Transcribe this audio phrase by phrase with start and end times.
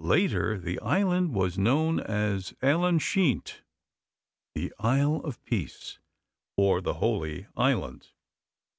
[0.00, 3.60] Later the island was known as Ellan Sheaynt,
[4.54, 5.98] the Isle of Peace,
[6.56, 8.08] or the Holy Island.